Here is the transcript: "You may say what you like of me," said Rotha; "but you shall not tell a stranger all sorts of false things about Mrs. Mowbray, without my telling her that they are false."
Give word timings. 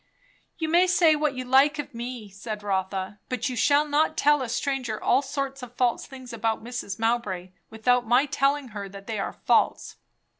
"You 0.57 0.67
may 0.67 0.87
say 0.87 1.15
what 1.15 1.35
you 1.35 1.45
like 1.45 1.77
of 1.77 1.93
me," 1.93 2.27
said 2.29 2.63
Rotha; 2.63 3.19
"but 3.29 3.49
you 3.49 3.55
shall 3.55 3.87
not 3.87 4.17
tell 4.17 4.41
a 4.41 4.49
stranger 4.49 4.99
all 4.99 5.21
sorts 5.21 5.61
of 5.61 5.75
false 5.75 6.07
things 6.07 6.33
about 6.33 6.63
Mrs. 6.63 6.97
Mowbray, 6.97 7.51
without 7.69 8.07
my 8.07 8.25
telling 8.25 8.69
her 8.69 8.89
that 8.89 9.05
they 9.05 9.19
are 9.19 9.33
false." 9.45 9.97